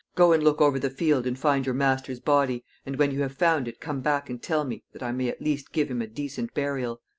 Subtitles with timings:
[0.15, 3.35] Go and look over the field, and find your master's body, and when you have
[3.37, 6.07] found it come back and tell me, that I may at least give him a
[6.07, 7.01] decent burial."